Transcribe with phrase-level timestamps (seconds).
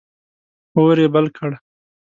[0.75, 1.49] اور یې بل کړ.